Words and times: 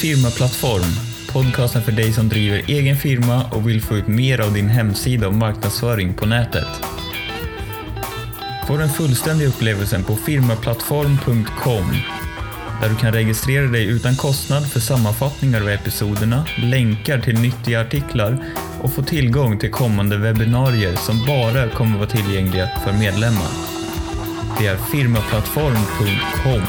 Firmaplattform, 0.00 0.94
podcasten 1.32 1.82
för 1.82 1.92
dig 1.92 2.12
som 2.12 2.28
driver 2.28 2.62
egen 2.68 2.96
firma 2.96 3.44
och 3.52 3.68
vill 3.68 3.82
få 3.82 3.96
ut 3.96 4.06
mer 4.06 4.40
av 4.40 4.54
din 4.54 4.68
hemsida 4.68 5.28
och 5.28 5.34
marknadsföring 5.34 6.14
på 6.14 6.26
nätet. 6.26 6.68
Få 8.66 8.76
den 8.76 8.88
fullständiga 8.88 9.48
upplevelsen 9.48 10.04
på 10.04 10.16
firmaplattform.com 10.16 11.92
där 12.82 12.88
du 12.88 12.96
kan 12.96 13.12
registrera 13.12 13.66
dig 13.66 13.86
utan 13.86 14.16
kostnad 14.16 14.70
för 14.70 14.80
sammanfattningar 14.80 15.60
av 15.60 15.68
episoderna, 15.68 16.46
länkar 16.62 17.20
till 17.20 17.40
nyttiga 17.40 17.80
artiklar 17.80 18.44
och 18.80 18.92
få 18.92 19.02
tillgång 19.02 19.58
till 19.58 19.70
kommande 19.70 20.16
webbinarier 20.16 20.96
som 20.96 21.26
bara 21.26 21.68
kommer 21.68 21.98
vara 21.98 22.08
tillgängliga 22.08 22.70
för 22.84 22.92
medlemmar. 22.92 23.50
Det 24.58 24.66
är 24.66 24.76
firmaplattform.com. 24.76 26.62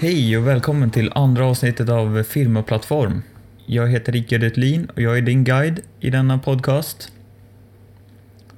Hej 0.00 0.36
och 0.36 0.46
välkommen 0.46 0.90
till 0.90 1.12
andra 1.14 1.46
avsnittet 1.46 1.88
av 1.88 2.22
Firmaplattform. 2.22 3.22
Jag 3.66 3.88
heter 3.88 4.12
Rickard 4.12 4.42
Utlin 4.42 4.90
och 4.94 5.02
jag 5.02 5.18
är 5.18 5.22
din 5.22 5.44
guide 5.44 5.80
i 6.00 6.10
denna 6.10 6.38
podcast. 6.38 7.12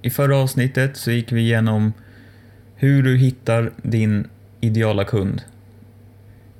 I 0.02 0.10
förra 0.10 0.36
avsnittet 0.36 0.96
så 0.96 1.10
gick 1.10 1.32
vi 1.32 1.40
igenom 1.40 1.92
hur 2.74 3.02
du 3.02 3.16
hittar 3.16 3.72
din 3.82 4.28
ideala 4.60 5.04
kund. 5.04 5.42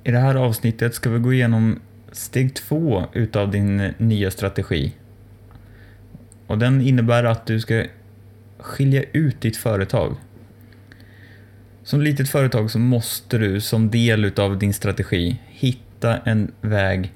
I 0.03 0.11
det 0.11 0.19
här 0.19 0.35
avsnittet 0.35 0.95
ska 0.95 1.09
vi 1.09 1.19
gå 1.19 1.33
igenom 1.33 1.79
steg 2.11 2.53
två 2.53 3.03
utav 3.13 3.51
din 3.51 3.93
nya 3.97 4.31
strategi. 4.31 4.93
Och 6.47 6.57
den 6.57 6.81
innebär 6.81 7.23
att 7.23 7.45
du 7.45 7.59
ska 7.59 7.83
skilja 8.57 9.03
ut 9.11 9.41
ditt 9.41 9.57
företag. 9.57 10.15
Som 11.91 12.01
litet 12.01 12.29
företag 12.29 12.71
så 12.71 12.79
måste 12.79 13.37
du 13.37 13.61
som 13.61 13.89
del 13.89 14.25
utav 14.25 14.59
din 14.59 14.73
strategi 14.73 15.39
hitta 15.47 16.17
en 16.17 16.51
väg 16.61 17.13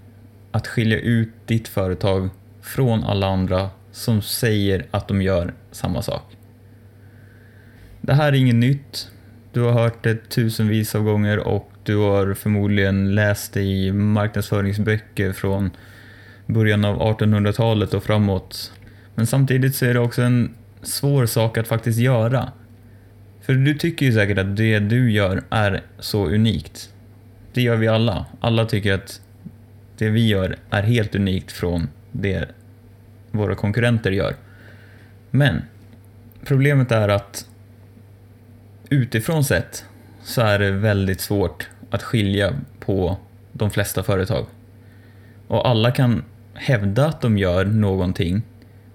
att 0.51 0.67
skilja 0.67 0.99
ut 0.99 1.29
ditt 1.45 1.67
företag 1.67 2.29
från 2.61 3.03
alla 3.03 3.27
andra 3.27 3.69
som 3.91 4.21
säger 4.21 4.85
att 4.91 5.07
de 5.07 5.21
gör 5.21 5.53
samma 5.71 6.01
sak. 6.01 6.37
Det 8.01 8.13
här 8.13 8.27
är 8.27 8.35
inget 8.35 8.55
nytt. 8.55 9.11
Du 9.53 9.61
har 9.61 9.71
hört 9.71 10.03
det 10.03 10.29
tusenvis 10.29 10.95
av 10.95 11.03
gånger 11.03 11.39
och 11.39 11.71
du 11.83 11.97
har 11.97 12.33
förmodligen 12.33 13.15
läst 13.15 13.53
det 13.53 13.61
i 13.61 13.91
marknadsföringsböcker 13.91 15.33
från 15.33 15.71
början 16.45 16.85
av 16.85 16.99
1800-talet 16.99 17.93
och 17.93 18.03
framåt. 18.03 18.71
Men 19.15 19.27
samtidigt 19.27 19.75
så 19.75 19.85
är 19.85 19.93
det 19.93 19.99
också 19.99 20.21
en 20.21 20.55
svår 20.81 21.25
sak 21.25 21.57
att 21.57 21.67
faktiskt 21.67 21.99
göra. 21.99 22.51
För 23.45 23.53
du 23.53 23.73
tycker 23.73 24.05
ju 24.05 24.13
säkert 24.13 24.37
att 24.37 24.55
det 24.55 24.79
du 24.79 25.11
gör 25.11 25.43
är 25.49 25.81
så 25.99 26.25
unikt. 26.25 26.93
Det 27.53 27.61
gör 27.61 27.75
vi 27.75 27.87
alla. 27.87 28.25
Alla 28.39 28.65
tycker 28.65 28.93
att 28.93 29.21
det 29.97 30.09
vi 30.09 30.27
gör 30.27 30.55
är 30.69 30.83
helt 30.83 31.15
unikt 31.15 31.51
från 31.51 31.89
det 32.11 32.49
våra 33.31 33.55
konkurrenter 33.55 34.11
gör. 34.11 34.35
Men 35.31 35.61
problemet 36.45 36.91
är 36.91 37.09
att 37.09 37.49
utifrån 38.89 39.43
sett 39.43 39.85
så 40.23 40.41
är 40.41 40.59
det 40.59 40.71
väldigt 40.71 41.21
svårt 41.21 41.69
att 41.89 42.03
skilja 42.03 42.53
på 42.79 43.17
de 43.51 43.71
flesta 43.71 44.03
företag. 44.03 44.45
Och 45.47 45.67
alla 45.67 45.91
kan 45.91 46.23
hävda 46.53 47.05
att 47.05 47.21
de 47.21 47.37
gör 47.37 47.65
någonting, 47.65 48.41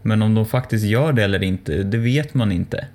men 0.03 0.23
om 0.23 0.35
de 0.35 0.47
faktiskt 0.47 0.85
gör 0.85 1.13
det 1.13 1.25
eller 1.25 1.43
inte, 1.43 1.83
det 1.83 1.99
vet 1.99 2.35
man 2.35 2.53
inte. 2.53 2.87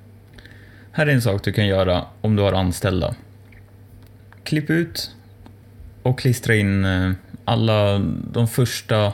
Här 0.97 1.07
är 1.07 1.13
en 1.13 1.22
sak 1.22 1.44
du 1.44 1.51
kan 1.51 1.67
göra 1.67 2.06
om 2.22 2.35
du 2.35 2.44
har 2.44 2.53
anställda. 2.53 3.16
Klipp 4.44 4.69
ut 4.69 5.11
och 6.03 6.19
klistra 6.19 6.56
in 6.56 6.85
eh, 6.85 7.11
alla 7.45 8.00
de 8.31 8.47
första 8.47 9.13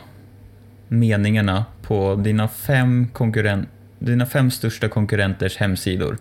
meningarna 0.87 1.65
på 1.81 2.15
dina 2.15 2.47
fem, 2.47 3.07
konkurren 3.13 3.67
dina 3.99 4.25
fem 4.25 4.51
största 4.51 4.89
konkurrenters 4.89 5.57
hemsidor. 5.57 6.17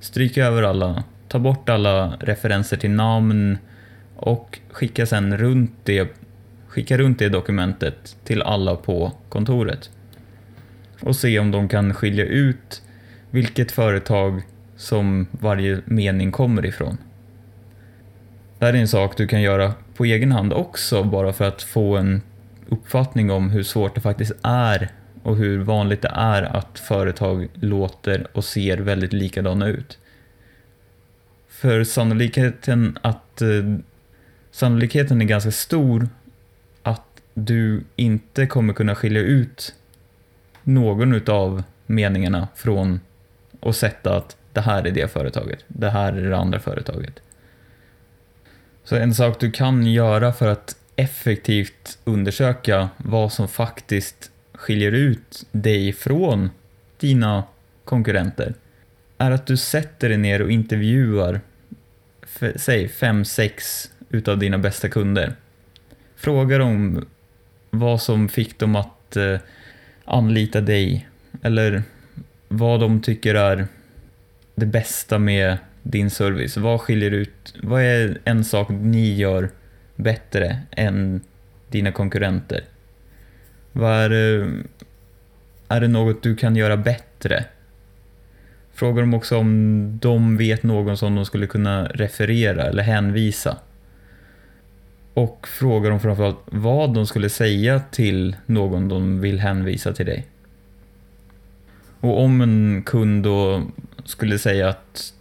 Stryk 0.00 0.38
över 0.38 0.62
alla, 0.62 1.04
ta 1.28 1.38
bort 1.38 1.68
alla 1.68 2.16
referenser 2.20 2.76
till 2.76 2.90
namn 2.90 3.58
och 4.16 4.58
skicka 4.70 5.06
sen 5.06 5.38
runt 5.38 5.72
det, 5.84 6.08
skicka 6.66 6.98
runt 6.98 7.18
det 7.18 7.28
dokumentet 7.28 8.16
till 8.24 8.42
alla 8.42 8.76
på 8.76 9.12
kontoret. 9.28 9.90
Och 11.00 11.16
se 11.16 11.38
om 11.38 11.50
de 11.50 11.68
kan 11.68 11.94
skilja 11.94 12.24
ut 12.24 12.82
vilket 13.30 13.72
företag 13.72 14.42
som 14.80 15.26
varje 15.30 15.80
mening 15.84 16.32
kommer 16.32 16.66
ifrån. 16.66 16.98
Det 18.58 18.66
här 18.66 18.74
är 18.74 18.78
en 18.78 18.88
sak 18.88 19.16
du 19.16 19.26
kan 19.26 19.42
göra 19.42 19.74
på 19.96 20.04
egen 20.04 20.32
hand 20.32 20.52
också, 20.52 21.02
bara 21.04 21.32
för 21.32 21.44
att 21.44 21.62
få 21.62 21.96
en 21.96 22.22
uppfattning 22.68 23.30
om 23.30 23.50
hur 23.50 23.62
svårt 23.62 23.94
det 23.94 24.00
faktiskt 24.00 24.32
är 24.42 24.88
och 25.22 25.36
hur 25.36 25.58
vanligt 25.58 26.02
det 26.02 26.12
är 26.14 26.42
att 26.42 26.78
företag 26.78 27.48
låter 27.54 28.26
och 28.32 28.44
ser 28.44 28.78
väldigt 28.78 29.12
likadana 29.12 29.66
ut. 29.66 29.98
För 31.48 31.84
sannolikheten 31.84 32.98
att 33.02 33.42
eh, 33.42 33.48
sannolikheten 34.50 35.20
är 35.20 35.24
ganska 35.24 35.50
stor 35.50 36.08
att 36.82 37.22
du 37.34 37.84
inte 37.96 38.46
kommer 38.46 38.72
kunna 38.72 38.94
skilja 38.94 39.22
ut 39.22 39.74
någon 40.62 41.14
utav 41.14 41.62
meningarna 41.86 42.48
från 42.54 43.00
och 43.60 43.76
sätta 43.76 44.16
att 44.16 44.36
det 44.52 44.60
här 44.60 44.86
är 44.86 44.90
det 44.90 45.12
företaget, 45.12 45.64
det 45.68 45.90
här 45.90 46.12
är 46.12 46.30
det 46.30 46.36
andra 46.36 46.58
företaget. 46.58 47.22
Så 48.84 48.96
en 48.96 49.14
sak 49.14 49.40
du 49.40 49.50
kan 49.50 49.86
göra 49.86 50.32
för 50.32 50.48
att 50.48 50.76
effektivt 50.96 51.98
undersöka 52.04 52.88
vad 52.96 53.32
som 53.32 53.48
faktiskt 53.48 54.30
skiljer 54.54 54.92
ut 54.92 55.46
dig 55.52 55.92
från 55.92 56.50
dina 56.98 57.44
konkurrenter 57.84 58.54
är 59.18 59.30
att 59.30 59.46
du 59.46 59.56
sätter 59.56 60.08
dig 60.08 60.18
ner 60.18 60.42
och 60.42 60.50
intervjuar, 60.50 61.40
säg 62.56 62.88
fem, 62.88 63.24
sex 63.24 63.90
utav 64.10 64.38
dina 64.38 64.58
bästa 64.58 64.88
kunder. 64.88 65.32
Fråga 66.16 66.58
dem 66.58 67.04
vad 67.70 68.02
som 68.02 68.28
fick 68.28 68.58
dem 68.58 68.76
att 68.76 69.16
eh, 69.16 69.38
anlita 70.04 70.60
dig 70.60 71.08
eller 71.42 71.82
vad 72.48 72.80
de 72.80 73.02
tycker 73.02 73.34
är 73.34 73.66
det 74.60 74.66
bästa 74.66 75.18
med 75.18 75.58
din 75.82 76.10
service? 76.10 76.56
Vad 76.56 76.80
skiljer 76.80 77.10
ut, 77.10 77.54
vad 77.62 77.82
är 77.82 78.18
en 78.24 78.44
sak 78.44 78.68
ni 78.70 79.14
gör 79.14 79.50
bättre 79.96 80.58
än 80.70 81.20
dina 81.68 81.92
konkurrenter? 81.92 82.64
Vad 83.72 83.92
är, 83.92 84.40
eh, 84.40 84.48
är 85.68 85.80
det 85.80 85.88
något 85.88 86.22
du 86.22 86.36
kan 86.36 86.56
göra 86.56 86.76
bättre? 86.76 87.44
Frågar 88.74 89.00
de 89.00 89.14
också 89.14 89.38
om 89.38 89.98
de 90.02 90.36
vet 90.36 90.62
någon 90.62 90.96
som 90.96 91.14
de 91.14 91.24
skulle 91.24 91.46
kunna 91.46 91.84
referera 91.84 92.62
eller 92.62 92.82
hänvisa. 92.82 93.56
Och 95.14 95.48
frågar 95.48 95.90
de 95.90 96.00
framförallt 96.00 96.38
vad 96.44 96.94
de 96.94 97.06
skulle 97.06 97.28
säga 97.28 97.80
till 97.90 98.36
någon 98.46 98.88
de 98.88 99.20
vill 99.20 99.40
hänvisa 99.40 99.92
till 99.92 100.06
dig. 100.06 100.26
Och 102.00 102.22
om 102.22 102.40
en 102.40 102.82
kund 102.86 103.24
då 103.24 103.62
skulle 104.04 104.38
säga 104.38 104.68
att 104.68 105.12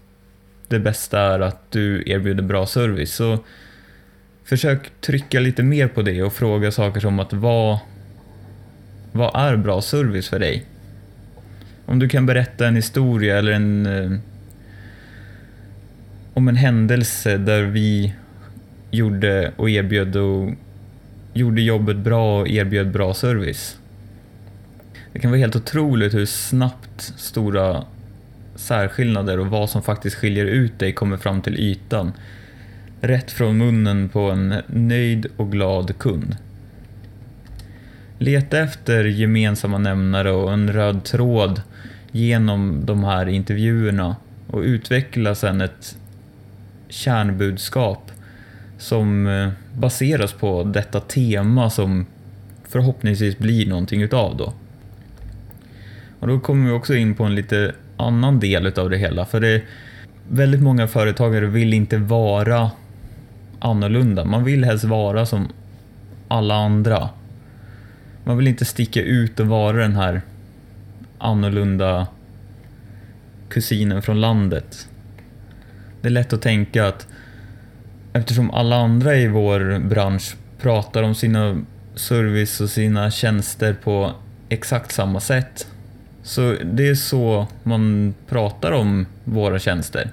det 0.67 0.79
bästa 0.79 1.19
är 1.19 1.39
att 1.39 1.71
du 1.71 2.03
erbjuder 2.05 2.43
bra 2.43 2.65
service. 2.65 3.13
Så 3.13 3.39
försök 4.43 4.91
trycka 5.01 5.39
lite 5.39 5.63
mer 5.63 5.87
på 5.87 6.01
det 6.01 6.23
och 6.23 6.33
fråga 6.33 6.71
saker 6.71 6.99
som 6.99 7.19
att 7.19 7.33
vad, 7.33 7.79
vad 9.11 9.35
är 9.35 9.57
bra 9.57 9.81
service 9.81 10.29
för 10.29 10.39
dig? 10.39 10.65
Om 11.85 11.99
du 11.99 12.09
kan 12.09 12.25
berätta 12.25 12.67
en 12.67 12.75
historia 12.75 13.37
eller 13.37 13.51
en 13.51 13.85
eh, 13.85 14.19
om 16.33 16.47
en 16.47 16.55
händelse 16.55 17.37
där 17.37 17.63
vi 17.63 18.13
gjorde 18.91 19.51
och 19.55 19.69
erbjöd 19.69 20.15
och 20.15 20.49
gjorde 21.33 21.61
jobbet 21.61 21.97
bra 21.97 22.41
och 22.41 22.47
erbjöd 22.47 22.91
bra 22.91 23.13
service. 23.13 23.77
Det 25.13 25.19
kan 25.19 25.31
vara 25.31 25.39
helt 25.39 25.55
otroligt 25.55 26.13
hur 26.13 26.25
snabbt 26.25 27.13
stora 27.17 27.83
särskillnader 28.55 29.39
och 29.39 29.47
vad 29.47 29.69
som 29.69 29.81
faktiskt 29.81 30.15
skiljer 30.15 30.45
ut 30.45 30.79
dig 30.79 30.93
kommer 30.93 31.17
fram 31.17 31.41
till 31.41 31.59
ytan. 31.59 32.11
Rätt 33.01 33.31
från 33.31 33.57
munnen 33.57 34.09
på 34.09 34.19
en 34.19 34.55
nöjd 34.67 35.27
och 35.37 35.51
glad 35.51 35.97
kund. 35.97 36.35
Leta 38.17 38.59
efter 38.59 39.05
gemensamma 39.05 39.77
nämnare 39.77 40.31
och 40.31 40.53
en 40.53 40.73
röd 40.73 41.03
tråd 41.03 41.61
genom 42.11 42.85
de 42.85 43.03
här 43.03 43.29
intervjuerna 43.29 44.15
och 44.47 44.61
utveckla 44.61 45.35
sedan 45.35 45.61
ett 45.61 45.97
kärnbudskap 46.89 48.11
som 48.77 49.27
eh, 49.27 49.49
baseras 49.73 50.33
på 50.33 50.63
detta 50.63 50.99
tema 50.99 51.69
som 51.69 52.05
förhoppningsvis 52.67 53.37
blir 53.37 53.69
någonting 53.69 54.01
utav 54.01 54.37
då. 54.37 54.53
Och 56.19 56.27
då 56.27 56.39
kommer 56.39 56.69
vi 56.69 56.71
också 56.71 56.95
in 56.95 57.15
på 57.15 57.23
en 57.23 57.35
lite 57.35 57.75
annan 57.97 58.39
del 58.39 58.79
av 58.79 58.89
det 58.89 58.97
hela. 58.97 59.25
För 59.25 59.39
det 59.39 59.47
är 59.47 59.61
väldigt 60.29 60.61
många 60.61 60.87
företagare 60.87 61.45
vill 61.45 61.73
inte 61.73 61.97
vara 61.97 62.71
annorlunda. 63.59 64.25
Man 64.25 64.43
vill 64.43 64.63
helst 64.63 64.83
vara 64.83 65.25
som 65.25 65.47
alla 66.27 66.55
andra. 66.55 67.09
Man 68.23 68.37
vill 68.37 68.47
inte 68.47 68.65
sticka 68.65 69.01
ut 69.01 69.39
och 69.39 69.47
vara 69.47 69.77
den 69.77 69.95
här 69.95 70.21
annorlunda 71.17 72.07
kusinen 73.49 74.01
från 74.01 74.21
landet. 74.21 74.87
Det 76.01 76.07
är 76.07 76.11
lätt 76.11 76.33
att 76.33 76.41
tänka 76.41 76.87
att 76.87 77.07
eftersom 78.13 78.51
alla 78.51 78.75
andra 78.75 79.15
i 79.15 79.27
vår 79.27 79.79
bransch 79.79 80.35
pratar 80.61 81.03
om 81.03 81.15
sina 81.15 81.61
service 81.95 82.61
och 82.61 82.69
sina 82.69 83.11
tjänster 83.11 83.73
på 83.73 84.11
exakt 84.49 84.91
samma 84.91 85.19
sätt. 85.19 85.67
Så 86.29 86.55
det 86.63 86.87
är 86.87 86.95
så 86.95 87.47
man 87.63 88.13
pratar 88.27 88.71
om 88.71 89.05
våra 89.23 89.59
tjänster. 89.59 90.09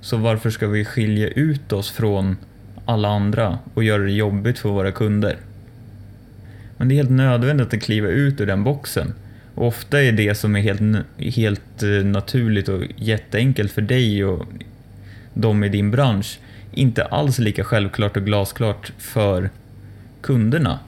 Så 0.00 0.16
varför 0.16 0.50
ska 0.50 0.66
vi 0.66 0.84
skilja 0.84 1.28
ut 1.28 1.72
oss 1.72 1.90
från 1.90 2.36
alla 2.84 3.08
andra 3.08 3.58
och 3.74 3.84
göra 3.84 4.02
det 4.02 4.12
jobbigt 4.12 4.58
för 4.58 4.68
våra 4.68 4.92
kunder? 4.92 5.36
Men 6.76 6.88
det 6.88 6.94
är 6.94 6.96
helt 6.96 7.10
nödvändigt 7.10 7.74
att 7.74 7.82
kliva 7.82 8.08
ut 8.08 8.40
ur 8.40 8.46
den 8.46 8.64
boxen. 8.64 9.14
Och 9.54 9.66
ofta 9.66 10.02
är 10.02 10.12
det 10.12 10.34
som 10.34 10.56
är 10.56 10.60
helt, 10.60 11.06
helt 11.18 11.82
eh, 11.82 12.04
naturligt 12.04 12.68
och 12.68 12.82
jätteenkelt 12.96 13.72
för 13.72 13.82
dig 13.82 14.24
och 14.24 14.46
de 15.34 15.64
i 15.64 15.68
din 15.68 15.90
bransch 15.90 16.38
inte 16.72 17.04
alls 17.04 17.38
lika 17.38 17.64
självklart 17.64 18.16
och 18.16 18.24
glasklart 18.24 18.92
för 18.98 19.50
kunderna. 20.20 20.78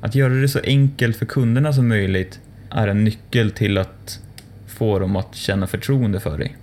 Att 0.00 0.14
göra 0.14 0.34
det 0.34 0.48
så 0.48 0.60
enkelt 0.64 1.16
för 1.16 1.26
kunderna 1.26 1.72
som 1.72 1.88
möjligt 1.88 2.40
är 2.70 2.88
en 2.88 3.04
nyckel 3.04 3.50
till 3.50 3.78
att 3.78 4.20
få 4.66 4.98
dem 4.98 5.16
att 5.16 5.34
känna 5.34 5.66
förtroende 5.66 6.20
för 6.20 6.38
dig. 6.38 6.56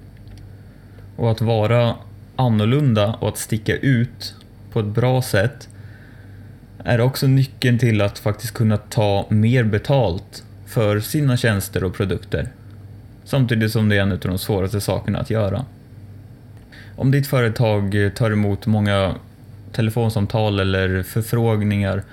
Och 1.16 1.32
att 1.32 1.42
vara 1.42 1.96
annorlunda 2.36 3.14
och 3.14 3.28
att 3.28 3.38
sticka 3.38 3.78
ut 3.78 4.36
på 4.72 4.80
ett 4.80 4.86
bra 4.86 5.22
sätt 5.22 5.70
är 6.84 7.02
också 7.02 7.28
nyckeln 7.28 7.80
till 7.80 8.02
att 8.02 8.20
faktiskt 8.20 8.54
kunna 8.54 8.78
ta 8.78 9.26
mer 9.30 9.64
betalt 9.64 10.44
för 10.66 11.00
sina 11.00 11.38
tjänster 11.38 11.84
och 11.84 11.94
produkter. 11.94 12.48
Samtidigt 13.24 13.72
som 13.72 13.90
det 13.90 13.98
är 13.98 14.02
en 14.02 14.12
av 14.12 14.20
de 14.20 14.38
svåraste 14.38 14.82
sakerna 14.82 15.20
att 15.20 15.30
göra. 15.30 15.66
Om 16.96 17.12
ditt 17.12 17.28
företag 17.28 18.12
tar 18.16 18.32
emot 18.32 18.66
många 18.66 19.16
telefonsamtal 19.72 20.60
eller 20.60 21.04
förfrågningar 21.04 22.04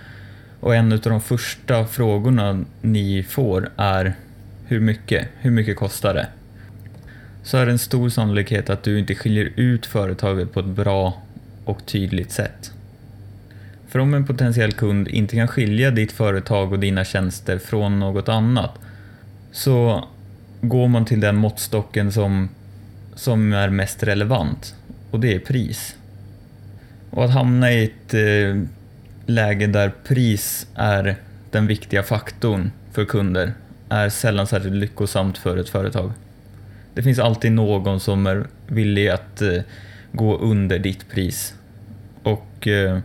och 0.62 0.74
en 0.74 0.92
av 0.92 0.98
de 0.98 1.20
första 1.20 1.86
frågorna 1.86 2.64
ni 2.80 3.22
får 3.22 3.70
är 3.76 4.14
hur 4.66 4.80
mycket? 4.80 5.28
Hur 5.40 5.50
mycket 5.50 5.76
kostar 5.76 6.14
det? 6.14 6.26
Så 7.42 7.56
är 7.56 7.66
det 7.66 7.72
en 7.72 7.78
stor 7.78 8.08
sannolikhet 8.08 8.70
att 8.70 8.82
du 8.82 8.98
inte 8.98 9.14
skiljer 9.14 9.52
ut 9.56 9.86
företaget 9.86 10.52
på 10.52 10.60
ett 10.60 10.66
bra 10.66 11.22
och 11.64 11.86
tydligt 11.86 12.30
sätt. 12.32 12.72
För 13.88 13.98
om 13.98 14.14
en 14.14 14.26
potentiell 14.26 14.72
kund 14.72 15.08
inte 15.08 15.36
kan 15.36 15.48
skilja 15.48 15.90
ditt 15.90 16.12
företag 16.12 16.72
och 16.72 16.78
dina 16.78 17.04
tjänster 17.04 17.58
från 17.58 18.00
något 18.00 18.28
annat 18.28 18.78
så 19.52 20.04
går 20.60 20.88
man 20.88 21.04
till 21.04 21.20
den 21.20 21.36
måttstocken 21.36 22.12
som, 22.12 22.48
som 23.14 23.52
är 23.52 23.68
mest 23.68 24.02
relevant 24.02 24.74
och 25.10 25.20
det 25.20 25.34
är 25.34 25.38
pris. 25.38 25.96
Och 27.10 27.24
att 27.24 27.30
hamna 27.30 27.72
i 27.72 27.84
ett 27.84 28.14
eh, 28.14 28.62
läge 29.34 29.66
där 29.66 29.92
pris 30.04 30.66
är 30.74 31.16
den 31.50 31.66
viktiga 31.66 32.02
faktorn 32.02 32.70
för 32.92 33.04
kunder 33.04 33.52
är 33.88 34.08
sällan 34.08 34.46
särskilt 34.46 34.74
lyckosamt 34.74 35.38
för 35.38 35.56
ett 35.56 35.68
företag. 35.68 36.12
Det 36.94 37.02
finns 37.02 37.18
alltid 37.18 37.52
någon 37.52 38.00
som 38.00 38.26
är 38.26 38.46
villig 38.66 39.08
att 39.08 39.42
eh, 39.42 39.62
gå 40.12 40.38
under 40.38 40.78
ditt 40.78 41.10
pris. 41.10 41.54
Och 42.22 42.66
eh, 42.66 42.98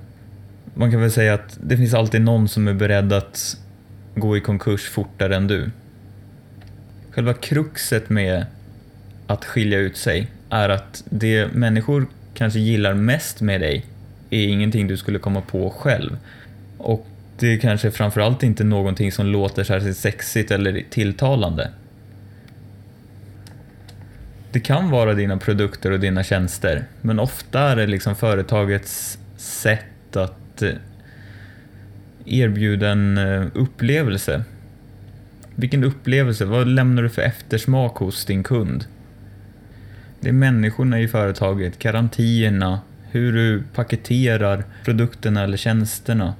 man 0.74 0.92
kan 0.92 1.02
väl 1.02 1.12
säga 1.12 1.34
att 1.34 1.58
det 1.62 1.78
finns 1.78 1.94
alltid 1.94 2.22
någon 2.22 2.48
som 2.48 2.68
är 2.68 2.74
beredd 2.74 3.14
att 3.14 3.58
gå 4.16 4.38
i 4.38 4.42
konkurs 4.42 4.90
fortare 4.90 5.36
än 5.36 5.48
du. 5.48 5.72
Själva 7.12 7.34
kruxet 7.34 8.10
med 8.10 8.46
att 9.28 9.46
skilja 9.46 9.80
ut 9.80 9.98
sig 9.98 10.28
är 10.50 10.70
att 10.70 11.04
det 11.10 11.48
människor 11.54 12.08
kanske 12.34 12.60
gillar 12.60 12.94
mest 12.94 13.42
med 13.42 13.62
dig 13.62 13.86
är 14.30 14.48
ingenting 14.48 14.88
du 14.88 14.98
skulle 14.98 15.20
komma 15.20 15.42
på 15.42 15.70
själv. 15.70 16.18
Och 16.78 17.08
det 17.40 17.54
är 17.54 17.58
kanske 17.58 17.92
framförallt 17.92 18.44
inte 18.44 18.64
någonting 18.64 19.12
som 19.12 19.26
låter 19.26 19.64
särskilt 19.64 19.98
sexigt 19.98 20.52
eller 20.52 20.84
tilltalande. 20.90 21.72
Det 24.52 24.60
kan 24.60 24.90
vara 24.90 25.14
dina 25.14 25.38
produkter 25.38 25.92
och 25.92 26.00
dina 26.00 26.24
tjänster, 26.24 26.86
men 27.02 27.20
ofta 27.20 27.60
är 27.60 27.76
det 27.76 27.88
liksom 27.88 28.16
företagets 28.16 29.20
sätt 29.38 30.16
att 30.16 30.62
eh, 30.62 30.72
erbjuda 32.26 32.90
en 32.90 33.18
eh, 33.18 33.48
upplevelse. 33.54 34.44
Vilken 35.56 35.84
upplevelse? 35.84 36.46
Vad 36.46 36.68
lämnar 36.68 37.04
du 37.04 37.10
för 37.10 37.22
eftersmak 37.22 37.98
hos 37.98 38.26
din 38.26 38.44
kund? 38.44 38.86
Det 40.20 40.30
är 40.30 40.34
människorna 40.34 41.00
i 41.00 41.08
företaget, 41.08 41.80
garantierna, 41.80 42.80
hur 43.18 43.34
du 43.34 43.64
paketerar 43.74 44.64
produkterna 44.86 45.44
eller 45.44 45.58
tjänsterna, 45.58 46.34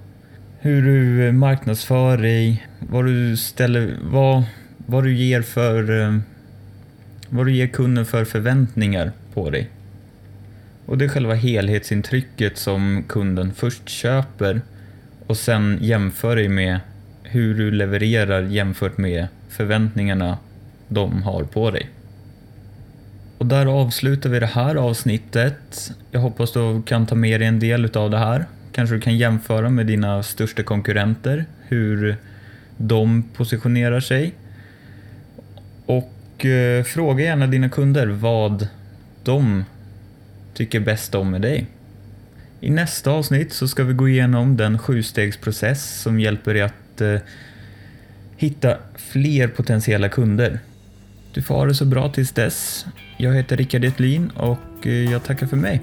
hur 0.60 0.82
du 0.82 1.28
eh, 1.28 1.34
marknadsför 1.34 2.18
dig, 2.18 2.68
vad 2.80 3.06
du 3.06 3.38
ställer, 3.38 3.96
vad, 4.02 4.44
vad 4.78 5.04
du 5.04 5.16
ger 5.16 5.42
för, 5.42 6.02
eh, 6.02 6.18
vad 7.30 7.46
du 7.46 7.52
ger 7.52 7.68
kunden 7.68 8.06
för 8.06 8.26
förväntningar 8.26 9.12
på 9.34 9.50
dig. 9.50 9.70
Och 10.86 10.98
det 10.98 11.06
är 11.06 11.10
själva 11.10 11.34
helhetsintrycket 11.34 12.58
som 12.58 13.04
kunden 13.08 13.54
först 13.54 13.90
köper 13.90 14.62
och 15.28 15.38
sen 15.38 15.78
jämför 15.82 16.36
dig 16.36 16.50
med 16.50 16.80
hur 17.24 17.54
du 17.54 17.72
levererar 17.72 18.42
jämfört 18.42 18.98
med 18.98 19.28
förväntningarna 19.50 20.38
de 20.88 21.24
har 21.24 21.44
på 21.44 21.72
dig. 21.72 21.90
Och 23.38 23.46
där 23.46 23.66
avslutar 23.66 24.30
vi 24.30 24.40
det 24.40 24.46
här 24.46 24.76
avsnittet. 24.76 25.92
Jag 26.12 26.20
hoppas 26.20 26.52
du 26.52 26.82
kan 26.86 27.06
ta 27.06 27.16
med 27.16 27.42
dig 27.42 27.48
en 27.48 27.60
del 27.60 27.98
av 27.98 28.10
det 28.10 28.18
här. 28.18 28.46
Kanske 28.72 28.96
du 28.96 29.02
kan 29.02 29.18
jämföra 29.18 29.70
med 29.70 29.88
dina 29.88 30.24
största 30.24 30.64
konkurrenter, 30.64 31.46
hur 31.68 32.18
de 32.78 33.24
positionerar 33.24 34.00
sig. 34.00 34.34
Och 35.86 36.46
eh, 36.46 36.84
fråga 36.84 37.24
gärna 37.24 37.48
dina 37.48 37.70
kunder 37.70 38.08
vad 38.08 38.68
de 39.24 39.64
tycker 40.54 40.80
bäst 40.80 41.16
om 41.16 41.32
med 41.32 41.42
dig. 41.42 41.68
I 42.60 42.70
nästa 42.70 43.12
avsnitt 43.12 43.54
så 43.54 43.68
ska 43.68 43.84
vi 43.84 43.94
gå 43.94 44.10
igenom 44.10 44.58
den 44.58 44.80
sjustegsprocess 44.80 46.02
som 46.02 46.20
hjälper 46.20 46.54
dig 46.54 46.64
att 46.64 47.02
eh, 47.02 47.20
hitta 48.38 48.78
fler 48.96 49.48
potentiella 49.48 50.10
kunder. 50.10 50.60
Du 51.34 51.42
får 51.42 51.56
ha 51.56 51.66
det 51.66 51.76
så 51.76 51.86
bra 51.86 52.10
tills 52.10 52.32
dess. 52.32 52.86
Jag 53.18 53.36
heter 53.36 53.58
Rickard 53.58 53.84
Etlin 53.84 54.30
och 54.30 54.88
eh, 54.88 55.12
jag 55.12 55.24
tackar 55.24 55.48
för 55.48 55.58
mig. 55.58 55.82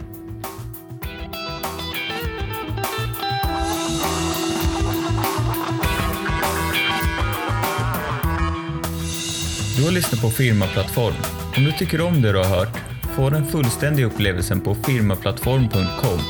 Du 9.77 9.85
har 9.85 9.93
lyssnat 9.93 10.21
på 10.21 10.31
Firmaplattform. 10.31 11.15
Om 11.57 11.65
du 11.65 11.73
tycker 11.73 12.01
om 12.01 12.23
det 12.23 12.33
du 12.33 12.39
har 12.39 12.45
hört, 12.45 12.79
få 13.17 13.31
den 13.31 13.47
fullständiga 13.47 14.07
upplevelsen 14.07 14.61
på 14.61 14.75
firmaplattform.com. 14.75 16.21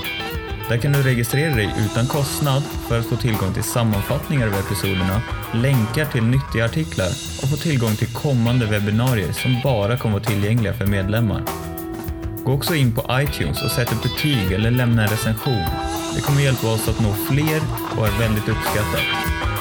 Där 0.69 0.77
kan 0.79 0.93
du 0.93 1.03
registrera 1.03 1.55
dig 1.55 1.75
utan 1.79 2.07
kostnad 2.07 2.63
för 2.89 2.99
att 2.99 3.07
få 3.07 3.17
tillgång 3.17 3.53
till 3.53 3.63
sammanfattningar 3.63 4.47
av 4.47 4.55
episoderna, 4.55 5.23
länkar 5.55 6.05
till 6.05 6.23
nyttiga 6.23 6.65
artiklar 6.65 7.09
och 7.43 7.49
få 7.51 7.57
tillgång 7.57 7.97
till 7.97 8.13
kommande 8.13 8.67
webbinarier 8.67 9.33
som 9.33 9.61
bara 9.65 9.97
kommer 9.97 10.13
vara 10.13 10.25
tillgängliga 10.25 10.75
för 10.75 10.87
medlemmar. 10.87 11.43
Gå 12.45 12.53
också 12.53 12.75
in 12.75 12.95
på 12.95 13.07
iTunes 13.11 13.65
och 13.65 13.71
sätt 13.71 13.93
ett 13.93 14.03
betyg 14.03 14.53
eller 14.53 14.71
lämna 14.71 15.03
en 15.03 15.09
recension. 15.09 15.65
Det 16.15 16.21
kommer 16.21 16.41
hjälpa 16.41 16.73
oss 16.73 16.89
att 16.89 17.01
nå 17.01 17.13
fler 17.13 17.61
och 17.97 18.07
är 18.07 18.19
väldigt 18.19 18.49
uppskattat. 18.49 19.54